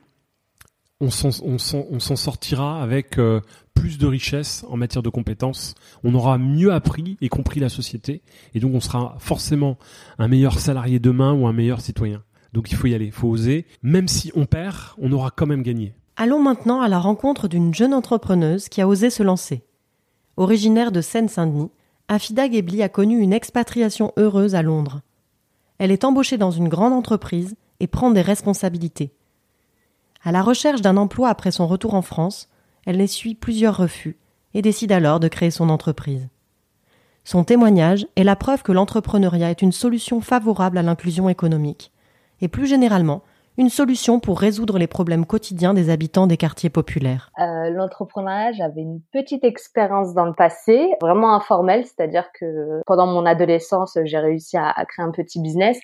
on 1.00 1.11
s'en 1.11 2.16
sortira 2.16 2.83
avec 2.83 3.19
plus 3.75 3.99
de 3.99 4.07
richesse 4.07 4.64
en 4.69 4.76
matière 4.76 5.02
de 5.02 5.09
compétences, 5.09 5.75
on 6.04 6.14
aura 6.14 6.37
mieux 6.37 6.73
appris 6.73 7.16
et 7.21 7.28
compris 7.28 7.61
la 7.61 7.71
société, 7.71 8.23
et 8.54 8.61
donc 8.61 8.75
on 8.75 8.80
sera 8.80 9.16
forcément 9.19 9.78
un 10.19 10.28
meilleur 10.28 10.59
salarié 10.59 10.99
demain 10.99 11.33
ou 11.33 11.47
un 11.47 11.52
meilleur 11.52 11.80
citoyen. 11.80 12.23
Donc 12.52 12.71
il 12.71 12.76
faut 12.76 12.88
y 12.88 12.95
aller, 12.95 13.07
il 13.07 13.12
faut 13.12 13.28
oser. 13.28 13.64
Même 13.83 14.09
si 14.09 14.33
on 14.35 14.45
perd, 14.45 14.76
on 14.99 15.12
aura 15.12 15.30
quand 15.30 15.47
même 15.47 15.62
gagné. 15.62 15.95
Allons 16.16 16.42
maintenant 16.42 16.80
à 16.80 16.88
la 16.88 16.99
rencontre 16.99 17.49
d'une 17.49 17.73
jeune 17.73 17.95
entrepreneuse 17.95 18.69
qui 18.69 18.83
a 18.83 18.88
osé 18.88 19.09
se 19.09 19.23
lancer. 19.23 19.64
Originaire 20.37 20.92
de 20.92 21.00
Seine-Saint-Denis, 21.00 21.71
Afida 22.09 22.50
Gebli 22.50 22.83
a 22.83 22.88
connu 22.88 23.21
une 23.21 23.33
expatriation 23.33 24.12
heureuse 24.16 24.54
à 24.54 24.62
Londres. 24.62 25.00
Elle 25.78 25.92
est 25.92 26.04
embauchée 26.04 26.37
dans 26.37 26.50
une 26.50 26.69
grande 26.69 26.92
entreprise 26.92 27.54
et 27.78 27.87
prend 27.87 28.11
des 28.11 28.21
responsabilités. 28.21 29.14
À 30.23 30.33
la 30.33 30.43
recherche 30.43 30.83
d'un 30.83 30.97
emploi 30.97 31.29
après 31.29 31.50
son 31.50 31.67
retour 31.67 31.95
en 31.95 32.03
France, 32.03 32.49
elle 32.87 33.00
essuie 33.00 33.35
plusieurs 33.35 33.77
refus 33.77 34.19
et 34.53 34.62
décide 34.62 34.93
alors 34.93 35.21
de 35.21 35.29
créer 35.29 35.50
son 35.50 35.71
entreprise. 35.71 36.29
Son 37.25 37.45
témoignage 37.45 38.07
est 38.17 38.25
la 38.25 38.37
preuve 38.37 38.62
que 38.62 38.73
l'entrepreneuriat 38.73 39.50
est 39.50 39.62
une 39.62 39.73
solution 39.73 40.21
favorable 40.21 40.79
à 40.79 40.83
l'inclusion 40.83 41.29
économique 41.29 41.93
et 42.41 42.49
plus 42.49 42.67
généralement 42.67 43.23
une 43.59 43.69
solution 43.69 44.21
pour 44.21 44.41
résoudre 44.41 44.79
les 44.79 44.87
problèmes 44.87 45.27
quotidiens 45.27 45.75
des 45.75 45.91
habitants 45.91 46.27
des 46.27 46.39
quartiers 46.39 46.71
populaires. 46.71 47.31
Euh, 47.39 47.69
l'entrepreneuriat, 47.71 48.53
j'avais 48.53 48.81
une 48.81 49.00
petite 49.12 49.45
expérience 49.45 50.15
dans 50.15 50.25
le 50.25 50.33
passé, 50.33 50.91
vraiment 51.00 51.35
informelle, 51.35 51.85
c'est-à-dire 51.85 52.31
que 52.33 52.81
pendant 52.87 53.07
mon 53.07 53.27
adolescence, 53.27 53.99
j'ai 54.05 54.19
réussi 54.19 54.57
à, 54.57 54.73
créer 54.87 55.05
un 55.05 55.11
petit 55.11 55.43
business 55.43 55.79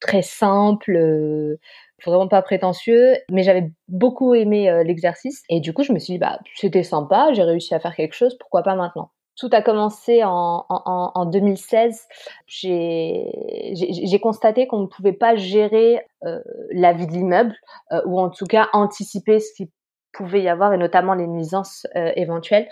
très 0.00 0.22
simple. 0.22 0.96
Euh, 0.96 1.56
vraiment 2.04 2.28
pas 2.28 2.42
prétentieux, 2.42 3.14
mais 3.30 3.42
j'avais 3.42 3.70
beaucoup 3.88 4.34
aimé 4.34 4.70
euh, 4.70 4.82
l'exercice 4.82 5.42
et 5.48 5.60
du 5.60 5.72
coup 5.72 5.82
je 5.82 5.92
me 5.92 5.98
suis 5.98 6.14
dit 6.14 6.18
bah 6.18 6.38
c'était 6.54 6.82
sympa, 6.82 7.28
j'ai 7.32 7.42
réussi 7.42 7.74
à 7.74 7.80
faire 7.80 7.94
quelque 7.94 8.14
chose, 8.14 8.36
pourquoi 8.38 8.62
pas 8.62 8.74
maintenant? 8.74 9.10
Tout 9.36 9.48
a 9.52 9.62
commencé 9.62 10.22
en, 10.22 10.66
en, 10.68 11.12
en 11.14 11.24
2016. 11.24 12.06
J'ai 12.46 14.20
constaté 14.22 14.66
qu'on 14.66 14.80
ne 14.80 14.86
pouvait 14.86 15.14
pas 15.14 15.34
gérer 15.34 16.04
euh, 16.24 16.40
la 16.72 16.92
vie 16.92 17.06
de 17.06 17.12
l'immeuble, 17.12 17.54
euh, 17.92 18.02
ou 18.04 18.20
en 18.20 18.28
tout 18.28 18.44
cas 18.44 18.68
anticiper 18.74 19.40
ce 19.40 19.54
qui 19.54 19.70
pouvait 20.12 20.42
y 20.42 20.48
avoir 20.48 20.74
et 20.74 20.76
notamment 20.76 21.14
les 21.14 21.26
nuisances 21.26 21.86
éventuelles. 21.94 22.68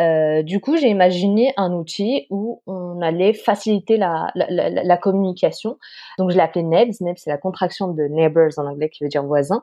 Euh, 0.00 0.42
du 0.42 0.60
coup, 0.60 0.76
j'ai 0.76 0.88
imaginé 0.88 1.52
un 1.56 1.72
outil 1.72 2.26
où 2.30 2.62
on 2.66 3.00
allait 3.02 3.34
faciliter 3.34 3.96
la, 3.96 4.32
communication. 5.00 5.78
Donc, 6.18 6.30
je 6.30 6.36
l'ai 6.36 6.42
appelé 6.42 6.62
NEBS. 6.62 7.00
NEBS, 7.00 7.18
c'est 7.18 7.30
la 7.30 7.38
contraction 7.38 7.88
de 7.88 8.04
neighbors 8.04 8.58
en 8.58 8.66
anglais, 8.66 8.88
qui 8.88 9.04
veut 9.04 9.08
dire 9.08 9.24
voisin. 9.24 9.62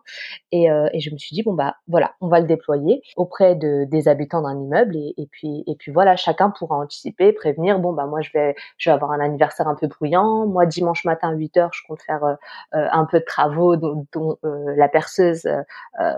Et, 0.51 0.69
euh, 0.69 0.87
je 0.97 1.09
me 1.11 1.17
suis 1.17 1.35
dit 1.35 1.43
bon 1.43 1.53
bah 1.53 1.75
voilà, 1.87 2.13
on 2.21 2.27
va 2.27 2.39
le 2.39 2.47
déployer 2.47 3.01
auprès 3.15 3.55
de, 3.55 3.85
des 3.85 4.07
habitants 4.07 4.41
d'un 4.41 4.59
immeuble. 4.59 4.95
Et, 4.95 5.27
puis 5.31 5.63
et 5.67 5.75
puis 5.75 5.91
voilà, 5.91 6.15
chacun 6.15 6.49
pourra 6.49 6.77
anticiper, 6.77 7.33
prévenir. 7.33 7.79
Bon 7.79 7.93
bah 7.93 8.05
moi 8.05 8.21
je 8.21 8.31
vais 8.33 8.55
je 8.77 8.89
vais 8.89 8.93
avoir 8.93 9.11
un 9.11 9.19
anniversaire 9.19 9.67
un 9.67 9.75
peu 9.75 9.87
bruyant. 9.87 10.45
Moi 10.47 10.65
dimanche 10.65 11.05
matin 11.05 11.29
à 11.29 11.33
8 11.33 11.57
heures, 11.57 11.69
je 11.73 11.81
compte 11.87 12.01
faire 12.01 12.23
euh, 12.23 12.35
un 12.71 13.05
peu 13.05 13.19
de 13.19 13.25
travaux 13.25 13.75
dont, 13.75 14.05
dont 14.13 14.37
la 14.43 14.89
perceuse 14.89 15.47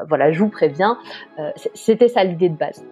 voilà, 0.08 0.32
je 0.32 0.40
vous 0.40 0.50
préviens. 0.50 0.98
C'était 1.74 2.08
ça 2.08 2.24
l'idée 2.24 2.50
de 2.50 2.58
base 2.58 2.84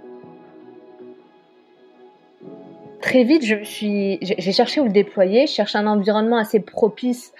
très 3.01 3.23
vite, 3.23 3.45
je 3.45 3.63
suis, 3.63 4.19
j'ai 4.21 4.51
cherché 4.51 4.79
où 4.81 4.85
le 4.85 4.91
déployer, 4.91 5.47
je 5.47 5.53
cherche 5.53 5.75
un 5.75 5.87
environnement 5.87 6.37
assez 6.37 6.59
propice 6.59 7.33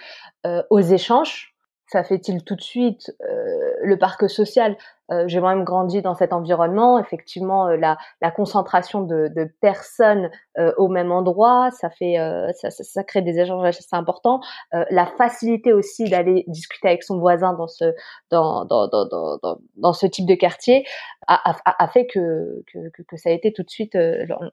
euh, 0.46 0.62
aux 0.70 0.80
échanges. 0.80 1.54
Ça 1.86 2.04
fait-il 2.04 2.44
tout 2.44 2.54
de 2.54 2.62
suite 2.62 3.14
euh, 3.22 3.72
le 3.82 3.98
parc 3.98 4.28
social? 4.28 4.76
Euh, 5.10 5.24
j'ai 5.26 5.40
moi-même 5.40 5.64
grandi 5.64 6.02
dans 6.02 6.14
cet 6.14 6.32
environnement. 6.32 6.98
Effectivement, 6.98 7.66
euh, 7.68 7.76
la, 7.76 7.96
la, 8.20 8.30
concentration 8.30 9.02
de, 9.02 9.28
de 9.28 9.50
personnes 9.60 10.30
euh, 10.58 10.72
au 10.76 10.88
même 10.88 11.12
endroit, 11.12 11.70
ça 11.72 11.90
fait, 11.90 12.16
ça, 12.54 12.70
ça, 12.70 13.04
crée 13.04 13.22
des 13.22 13.38
échanges 13.38 13.66
assez 13.66 13.84
importants. 13.92 14.40
la 14.72 15.06
facilité 15.06 15.72
aussi 15.72 16.04
d'aller 16.08 16.44
discuter 16.46 16.88
avec 16.88 17.02
son 17.02 17.18
voisin 17.18 17.54
dans 17.54 17.66
ce 17.66 17.94
dans 18.30 18.64
dans 18.64 18.88
dans 18.88 19.06
dans, 19.06 19.58
dans 19.76 19.92
ce 19.92 20.06
type 20.06 20.26
de 20.26 20.34
quartier 20.34 20.84
a, 21.26 21.52
a, 21.64 21.84
a 21.84 21.88
fait 21.88 22.06
que, 22.06 22.62
que, 22.72 23.02
que 23.02 23.16
ça 23.16 23.30
a 23.30 23.32
été 23.32 23.52
tout 23.52 23.62
de 23.62 23.70
suite 23.70 23.96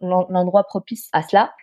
l'endroit 0.01 0.63
propice 0.63 1.09
à 1.13 1.21
cela. 1.21 1.53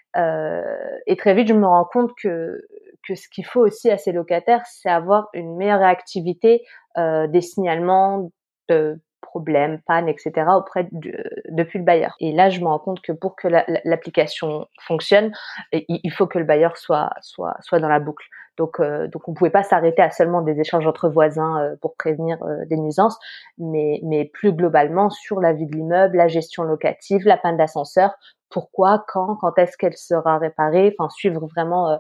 et 1.06 1.16
très 1.16 1.34
vite, 1.34 1.49
je 1.49 1.54
me 1.54 1.66
rends 1.66 1.88
compte 1.90 2.12
que 2.20 2.61
que 3.06 3.14
ce 3.14 3.28
qu'il 3.28 3.44
faut 3.44 3.61
aussi 3.61 3.90
à 3.90 3.99
ces 3.99 4.12
locataires, 4.12 4.64
c'est 4.66 4.88
avoir 4.88 5.28
une 5.34 5.56
meilleure 5.56 5.80
réactivité 5.80 6.64
euh, 6.99 7.26
des 7.26 7.40
signalements, 7.40 8.30
de 8.69 9.00
problèmes, 9.33 9.81
pannes, 9.87 10.09
etc. 10.09 10.33
auprès 10.57 10.88
de, 10.92 11.25
depuis 11.49 11.78
le 11.78 11.85
bailleur. 11.85 12.14
Et 12.21 12.33
là, 12.33 12.50
je 12.50 12.61
me 12.61 12.66
rends 12.66 12.78
compte 12.78 13.00
que 13.00 13.12
pour 13.12 13.35
que 13.35 13.49
l'application 13.85 14.66
fonctionne, 14.81 15.33
il, 15.73 16.12
faut 16.12 16.26
que 16.26 16.38
le 16.38 16.45
bailleur 16.45 16.76
soit 16.76 17.11
soit 17.23 17.57
soit 17.61 17.81
dans 17.81 17.88
la 17.88 17.99
boucle. 18.00 18.26
Donc 18.59 18.81
euh, 18.81 19.09
donc 19.09 19.26
on 19.28 19.33
pouvait 19.33 19.50
pas 19.50 19.62
s'arrêter 19.62 20.02
à 20.02 20.11
seulement 20.11 20.42
des 20.42 20.61
échanges 20.61 20.87
entre 20.87 21.09
voisins 21.09 21.62
euh, 21.62 21.76
pour 21.81 21.95
prévenir 21.97 22.42
euh, 22.42 22.66
des 22.66 22.76
nuisances, 22.76 23.19
mais 23.57 24.00
mais 24.04 24.26
plus 24.26 24.52
globalement 24.52 25.09
sur 25.09 25.40
la 25.40 25.54
vie 25.54 25.66
de 25.66 25.75
l'immeuble, 25.75 26.19
la 26.19 26.28
gestion 26.28 26.64
locative, 26.64 27.23
la 27.25 27.38
panne 27.38 27.57
d'ascenseur, 27.57 28.11
pourquoi, 28.50 29.02
quand, 29.09 29.37
quand 29.37 29.57
est-ce 29.59 29.78
qu'elle 29.78 29.97
sera 29.97 30.37
réparée, 30.37 30.95
enfin 30.99 31.09
suivre 31.09 31.47
vraiment 31.47 31.99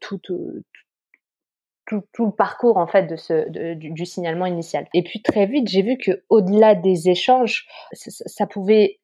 tout, 0.00 0.18
tout, 0.18 0.62
tout, 1.86 2.02
le 2.18 2.30
parcours 2.30 2.76
en 2.76 2.86
fait 2.86 3.04
de 3.04 3.16
ce 3.16 3.48
du, 3.74 4.06
signalement 4.06 4.46
initial. 4.46 4.86
Et 4.94 5.02
puis 5.02 5.22
très 5.22 5.46
vite, 5.46 5.68
j'ai 5.68 5.82
vu 5.82 5.96
que 5.98 6.22
au-delà 6.28 6.74
des 6.74 7.08
échanges, 7.08 7.66
ça, 7.92 8.46
pouvait 8.46 9.00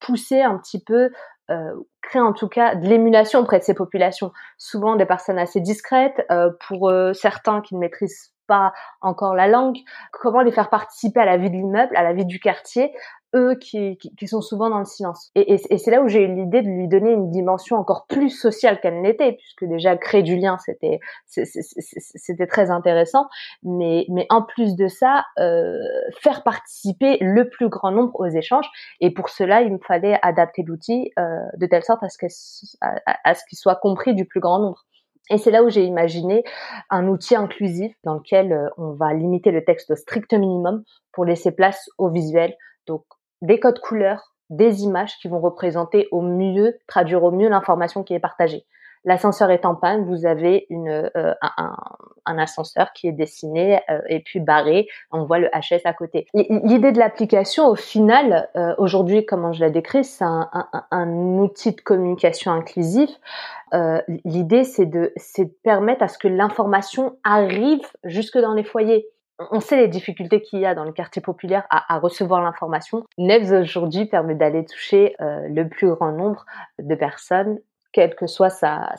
pousser 0.00 0.40
un 0.40 0.58
petit 0.58 0.82
peu, 0.82 1.10
euh, 1.50 1.74
créer 2.02 2.22
en 2.22 2.32
tout 2.32 2.48
cas 2.48 2.74
de 2.74 2.86
l'émulation 2.86 3.40
auprès 3.40 3.58
de 3.58 3.64
ces 3.64 3.74
populations. 3.74 4.32
Souvent 4.58 4.96
des 4.96 5.06
personnes 5.06 5.38
assez 5.38 5.60
discrètes, 5.60 6.24
euh, 6.30 6.50
pour 6.68 6.88
euh, 6.88 7.12
certains 7.12 7.60
qui 7.60 7.74
ne 7.74 7.80
maîtrisent 7.80 8.32
pas 8.46 8.72
encore 9.00 9.34
la 9.34 9.46
langue, 9.46 9.78
comment 10.12 10.42
les 10.42 10.52
faire 10.52 10.68
participer 10.68 11.20
à 11.20 11.24
la 11.24 11.38
vie 11.38 11.50
de 11.50 11.56
l'immeuble, 11.56 11.96
à 11.96 12.02
la 12.02 12.12
vie 12.12 12.26
du 12.26 12.38
quartier, 12.40 12.94
eux 13.34 13.54
qui, 13.54 13.98
qui, 13.98 14.28
sont 14.28 14.40
souvent 14.40 14.70
dans 14.70 14.78
le 14.78 14.84
silence. 14.84 15.30
Et, 15.34 15.54
et, 15.54 15.78
c'est 15.78 15.90
là 15.90 16.02
où 16.02 16.08
j'ai 16.08 16.22
eu 16.22 16.34
l'idée 16.34 16.62
de 16.62 16.68
lui 16.68 16.88
donner 16.88 17.12
une 17.12 17.30
dimension 17.30 17.76
encore 17.76 18.06
plus 18.06 18.30
sociale 18.30 18.80
qu'elle 18.80 19.00
n'était, 19.02 19.32
puisque 19.32 19.64
déjà 19.64 19.96
créer 19.96 20.22
du 20.22 20.36
lien, 20.36 20.56
c'était 20.64 21.00
c'était 21.26 22.46
très 22.46 22.70
intéressant. 22.70 23.26
Mais, 23.62 24.06
mais 24.08 24.26
en 24.30 24.42
plus 24.42 24.76
de 24.76 24.88
ça, 24.88 25.24
euh, 25.38 25.78
faire 26.20 26.42
participer 26.42 27.18
le 27.20 27.48
plus 27.48 27.68
grand 27.68 27.90
nombre 27.90 28.12
aux 28.14 28.26
échanges. 28.26 28.68
Et 29.00 29.12
pour 29.12 29.28
cela, 29.28 29.62
il 29.62 29.72
me 29.72 29.78
fallait 29.78 30.18
adapter 30.22 30.62
l'outil 30.62 31.12
euh, 31.18 31.38
de 31.56 31.66
telle 31.66 31.84
sorte 31.84 32.02
à 32.02 32.08
ce 32.08 32.18
qu'il 32.18 33.58
soit 33.58 33.76
compris 33.76 34.14
du 34.14 34.24
plus 34.24 34.40
grand 34.40 34.58
nombre. 34.58 34.84
Et 35.30 35.38
c'est 35.38 35.50
là 35.50 35.62
où 35.62 35.70
j'ai 35.70 35.84
imaginé 35.84 36.44
un 36.90 37.08
outil 37.08 37.34
inclusif 37.34 37.96
dans 38.04 38.14
lequel 38.14 38.52
euh, 38.52 38.68
on 38.76 38.92
va 38.92 39.14
limiter 39.14 39.50
le 39.50 39.64
texte 39.64 39.90
au 39.90 39.96
strict 39.96 40.32
minimum 40.34 40.84
pour 41.12 41.24
laisser 41.24 41.50
place 41.50 41.88
au 41.96 42.10
visuel. 42.10 42.54
Donc 42.86 43.04
des 43.44 43.60
codes 43.60 43.78
couleurs, 43.78 44.32
des 44.50 44.82
images 44.82 45.18
qui 45.18 45.28
vont 45.28 45.40
représenter 45.40 46.08
au 46.10 46.22
mieux, 46.22 46.78
traduire 46.86 47.22
au 47.22 47.30
mieux 47.30 47.48
l'information 47.48 48.02
qui 48.02 48.14
est 48.14 48.20
partagée. 48.20 48.64
L'ascenseur 49.06 49.50
est 49.50 49.66
en 49.66 49.74
panne, 49.74 50.06
vous 50.06 50.24
avez 50.24 50.66
une, 50.70 50.88
euh, 50.88 51.34
un, 51.42 51.76
un, 52.24 52.38
ascenseur 52.38 52.94
qui 52.94 53.06
est 53.06 53.12
dessiné 53.12 53.80
euh, 53.90 54.00
et 54.08 54.20
puis 54.20 54.40
barré. 54.40 54.88
On 55.12 55.24
voit 55.24 55.38
le 55.38 55.48
HS 55.48 55.82
à 55.84 55.92
côté. 55.92 56.26
L'idée 56.32 56.90
de 56.90 56.98
l'application, 56.98 57.68
au 57.68 57.74
final, 57.74 58.48
euh, 58.56 58.74
aujourd'hui, 58.78 59.26
comment 59.26 59.52
je 59.52 59.60
la 59.60 59.68
décris, 59.68 60.04
c'est 60.04 60.24
un, 60.24 60.48
un, 60.90 61.08
outil 61.38 61.72
de 61.72 61.82
communication 61.82 62.50
inclusive. 62.50 63.10
L'idée, 64.24 64.62
c'est 64.64 64.86
de, 64.86 65.12
de 65.38 65.44
permettre 65.64 66.04
à 66.04 66.08
ce 66.08 66.16
que 66.16 66.28
l'information 66.28 67.18
arrive 67.24 67.84
jusque 68.04 68.38
dans 68.38 68.54
les 68.54 68.64
foyers 68.64 69.06
on 69.38 69.60
sait 69.60 69.76
les 69.76 69.88
difficultés 69.88 70.40
qu'il 70.42 70.60
y 70.60 70.66
a 70.66 70.74
dans 70.74 70.84
le 70.84 70.92
quartier 70.92 71.20
populaire 71.20 71.64
à, 71.70 71.98
recevoir 71.98 72.42
l'information. 72.42 73.04
Neves 73.18 73.52
aujourd'hui 73.52 74.06
permet 74.06 74.34
d'aller 74.34 74.64
toucher 74.64 75.16
euh, 75.20 75.48
le 75.48 75.68
plus 75.68 75.88
grand 75.88 76.12
nombre 76.12 76.44
de 76.78 76.94
personnes 76.94 77.58
quelle 77.92 78.16
que 78.16 78.26
soit 78.26 78.50
sa, 78.50 78.96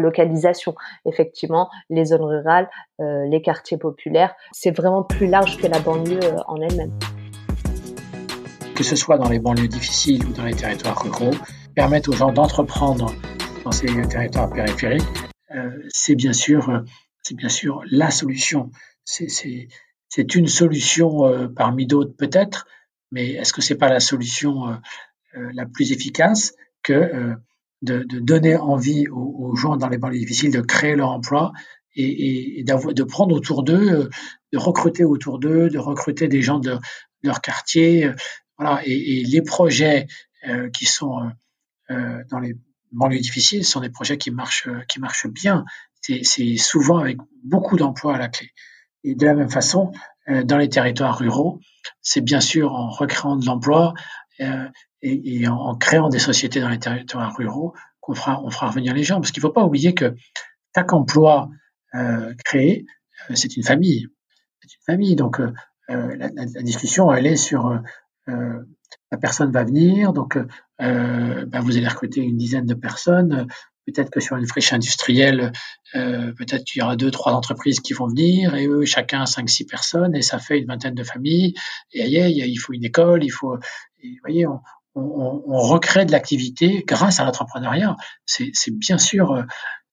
localisation. 0.00 0.74
Effectivement, 1.06 1.70
les 1.90 2.06
zones 2.06 2.24
rurales, 2.24 2.68
euh, 3.00 3.24
les 3.28 3.40
quartiers 3.40 3.76
populaires, 3.76 4.34
c'est 4.50 4.76
vraiment 4.76 5.04
plus 5.04 5.28
large 5.28 5.58
que 5.58 5.68
la 5.68 5.78
banlieue 5.78 6.18
euh, 6.24 6.36
en 6.48 6.60
elle-même. 6.60 6.90
Que 8.74 8.82
ce 8.82 8.96
soit 8.96 9.16
dans 9.16 9.28
les 9.28 9.38
banlieues 9.38 9.68
difficiles 9.68 10.26
ou 10.26 10.32
dans 10.32 10.44
les 10.44 10.54
territoires 10.54 11.00
ruraux, 11.00 11.36
permettre 11.76 12.10
aux 12.10 12.14
gens 12.14 12.32
d'entreprendre 12.32 13.12
dans 13.64 13.70
ces 13.70 13.86
territoires 14.08 14.50
périphériques, 14.50 15.04
c'est 15.90 16.16
bien 16.16 16.32
c'est 16.32 17.36
bien 17.36 17.48
sûr 17.48 17.82
la 17.90 18.10
solution 18.10 18.70
c'est 19.04 20.34
une 20.34 20.46
solution 20.46 21.26
euh, 21.26 21.48
parmi 21.48 21.86
d'autres 21.86 22.14
peut-être, 22.16 22.66
mais 23.10 23.30
est-ce 23.30 23.52
que 23.52 23.62
c'est 23.62 23.76
pas 23.76 23.88
la 23.88 24.00
solution 24.00 24.68
euh, 24.68 24.74
euh, 25.36 25.50
la 25.54 25.66
plus 25.66 25.92
efficace 25.92 26.54
que 26.82 27.34
de, 27.82 28.02
donner 28.20 28.56
envie 28.56 29.08
aux, 29.08 29.54
gens 29.56 29.76
dans 29.76 29.88
les 29.88 29.98
banlieues 29.98 30.18
difficiles 30.18 30.52
de 30.52 30.60
créer 30.60 30.96
leur 30.96 31.10
emploi 31.10 31.52
et, 31.94 32.64
de 32.64 33.02
prendre 33.02 33.34
autour 33.34 33.62
d'eux, 33.62 34.08
de 34.52 34.58
recruter 34.58 35.04
autour 35.04 35.38
d'eux, 35.38 35.68
de 35.68 35.78
recruter 35.78 36.28
des 36.28 36.42
gens 36.42 36.58
de, 36.58 36.78
leur 37.22 37.40
quartier, 37.40 38.10
voilà. 38.58 38.82
Et, 38.84 39.22
les 39.24 39.42
projets 39.42 40.08
qui 40.72 40.86
sont 40.86 41.30
dans 41.88 42.40
les 42.40 42.56
banlieues 42.90 43.20
difficiles 43.20 43.64
sont 43.64 43.80
des 43.80 43.90
projets 43.90 44.18
qui 44.18 44.32
marchent, 44.32 44.68
qui 44.88 44.98
marchent 44.98 45.28
bien. 45.28 45.64
C'est 46.00 46.56
souvent 46.56 46.98
avec 46.98 47.18
beaucoup 47.44 47.76
d'emplois 47.76 48.16
à 48.16 48.18
la 48.18 48.28
clé. 48.28 48.50
Et 49.04 49.14
de 49.14 49.26
la 49.26 49.34
même 49.34 49.50
façon, 49.50 49.92
euh, 50.28 50.44
dans 50.44 50.56
les 50.56 50.68
territoires 50.68 51.18
ruraux, 51.18 51.60
c'est 52.00 52.20
bien 52.20 52.40
sûr 52.40 52.72
en 52.72 52.90
recréant 52.90 53.36
de 53.36 53.44
l'emploi 53.46 53.94
euh, 54.40 54.68
et, 55.02 55.48
en, 55.48 55.74
créant 55.74 56.08
des 56.08 56.20
sociétés 56.20 56.60
dans 56.60 56.68
les 56.68 56.78
territoires 56.78 57.34
ruraux 57.36 57.74
qu'on 58.00 58.14
fera, 58.14 58.40
on 58.42 58.50
fera 58.50 58.68
revenir 58.68 58.94
les 58.94 59.02
gens. 59.02 59.20
Parce 59.20 59.32
qu'il 59.32 59.42
ne 59.42 59.48
faut 59.48 59.52
pas 59.52 59.64
oublier 59.64 59.94
que 59.94 60.14
chaque 60.74 60.92
emploi 60.92 61.48
euh, 61.94 62.32
créé, 62.44 62.86
c'est 63.34 63.56
une 63.56 63.64
famille. 63.64 64.06
C'est 64.60 64.74
une 64.74 64.94
famille. 64.94 65.16
Donc, 65.16 65.40
la, 65.88 66.28
discussion, 66.62 67.12
elle 67.12 67.26
est 67.26 67.36
sur 67.36 67.80
la 68.26 69.18
personne 69.20 69.50
va 69.52 69.64
venir, 69.64 70.12
donc 70.12 70.38
bah, 70.78 71.60
vous 71.60 71.76
allez 71.76 71.88
recruter 71.88 72.20
une 72.20 72.36
dizaine 72.36 72.66
de 72.66 72.74
personnes. 72.74 73.46
Peut-être 73.86 74.10
que 74.10 74.20
sur 74.20 74.36
une 74.36 74.46
friche 74.46 74.72
industrielle, 74.72 75.52
euh, 75.94 76.32
peut-être 76.32 76.64
qu'il 76.64 76.80
y 76.80 76.82
aura 76.82 76.96
deux, 76.96 77.10
trois 77.10 77.32
entreprises 77.32 77.80
qui 77.80 77.94
vont 77.94 78.06
venir 78.06 78.54
et 78.54 78.66
eux, 78.66 78.84
chacun 78.84 79.26
cinq, 79.26 79.48
six 79.48 79.66
personnes 79.66 80.14
et 80.14 80.22
ça 80.22 80.38
fait 80.38 80.58
une 80.58 80.66
vingtaine 80.66 80.94
de 80.94 81.02
familles. 81.02 81.54
Et 81.92 82.06
il 82.06 82.56
faut 82.58 82.72
une 82.72 82.84
école, 82.84 83.24
il 83.24 83.30
faut, 83.30 83.56
vous 83.56 84.10
voyez, 84.22 84.46
on, 84.94 85.42
recrée 85.46 86.04
de 86.04 86.12
l'activité 86.12 86.84
grâce 86.86 87.18
à 87.18 87.24
l'entrepreneuriat. 87.24 87.96
C'est 88.24 88.52
bien 88.70 88.98
sûr, 88.98 89.32
euh, 89.32 89.42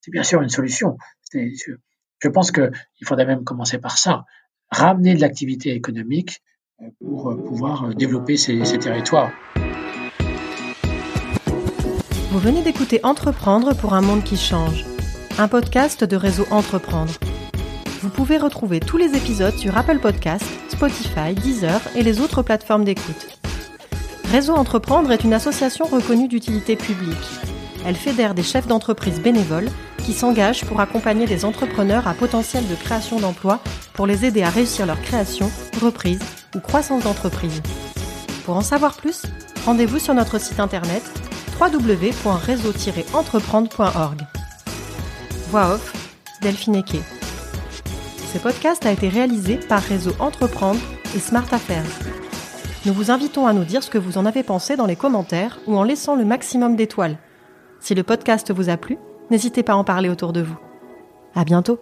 c'est 0.02 0.12
bien 0.12 0.24
sûr 0.24 0.42
une 0.42 0.50
solution. 0.50 0.98
Je, 1.34 2.28
pense 2.30 2.52
qu'il 2.52 2.72
faudrait 3.06 3.26
même 3.26 3.44
commencer 3.44 3.80
par 3.80 3.98
ça, 3.98 4.26
ramener 4.70 5.16
de 5.16 5.22
l'activité 5.22 5.74
économique 5.74 6.42
euh, 6.82 6.86
pour 7.00 7.36
pouvoir 7.44 7.96
développer 7.96 8.38
ces 8.38 8.62
territoires. 8.80 9.32
Vous 12.32 12.38
venez 12.38 12.62
d'écouter 12.62 13.00
Entreprendre 13.02 13.74
pour 13.76 13.96
un 13.96 14.02
monde 14.02 14.24
qui 14.24 14.38
change, 14.38 14.86
un 15.40 15.48
podcast 15.48 16.04
de 16.04 16.16
réseau 16.16 16.46
Entreprendre. 16.52 17.14
Vous 18.04 18.10
pouvez 18.10 18.38
retrouver 18.38 18.80
tous 18.80 18.98
les 18.98 19.16
épisodes 19.18 19.56
sur 19.56 19.76
Apple 19.76 19.98
Podcasts, 19.98 20.46
Spotify, 20.70 21.34
Deezer 21.34 21.82
et 21.96 22.04
les 22.04 22.22
autres 22.22 22.44
plateformes 22.44 22.84
d'écoute. 22.84 23.40
Réseau 24.32 24.54
Entreprendre 24.54 25.12
est 25.12 25.24
une 25.24 25.34
association 25.34 25.86
reconnue 25.86 26.28
d'utilité 26.28 26.76
publique. 26.76 27.18
Elle 27.84 27.96
fédère 27.96 28.36
des 28.36 28.44
chefs 28.44 28.68
d'entreprise 28.68 29.20
bénévoles 29.20 29.70
qui 30.06 30.14
s'engagent 30.14 30.66
pour 30.66 30.82
accompagner 30.82 31.26
des 31.26 31.46
entrepreneurs 31.46 32.08
à 32.08 32.14
potentiel 32.14 32.68
de 32.68 32.76
création 32.76 33.20
d'emplois 33.20 33.60
pour 33.94 34.06
les 34.06 34.24
aider 34.24 34.44
à 34.44 34.52
réussir 34.52 34.86
leur 34.86 35.02
création, 35.02 35.50
reprise 35.82 36.22
ou 36.56 36.60
croissance 36.60 37.06
d'entreprise. 37.06 37.64
Pour 38.46 38.56
en 38.56 38.62
savoir 38.62 38.98
plus, 38.98 39.24
rendez-vous 39.66 39.98
sur 39.98 40.14
notre 40.14 40.40
site 40.40 40.60
internet 40.60 41.02
www.réseau-entreprendre.org. 41.60 44.22
Voix 45.50 45.74
off, 45.74 45.94
Delphine 46.42 46.76
Eke. 46.76 47.02
Ce 48.34 48.38
podcast 48.38 48.86
a 48.86 48.92
été 48.92 49.10
réalisé 49.10 49.58
par 49.58 49.82
Réseau 49.82 50.12
Entreprendre 50.20 50.80
et 51.16 51.20
Smart 51.20 51.52
Affairs. 51.52 51.84
Nous 52.86 52.94
vous 52.94 53.10
invitons 53.12 53.46
à 53.46 53.54
nous 53.54 53.66
dire 53.66 53.84
ce 53.84 53.90
que 53.90 53.98
vous 53.98 54.18
en 54.18 54.26
avez 54.26 54.44
pensé 54.44 54.78
dans 54.78 54.86
les 54.86 54.96
commentaires 54.96 55.60
ou 55.68 55.76
en 55.76 55.84
laissant 55.84 56.16
le 56.16 56.24
maximum 56.24 56.78
d'étoiles. 56.78 57.18
Si 57.82 57.94
le 57.94 58.04
podcast 58.04 58.54
vous 58.54 58.70
a 58.70 58.78
plu, 58.78 58.98
n'hésitez 59.30 59.64
pas 59.64 59.74
à 59.74 59.78
en 59.78 59.84
parler 59.84 60.08
autour 60.08 60.32
de 60.32 60.42
vous. 60.42 60.58
À 61.36 61.44
bientôt! 61.44 61.80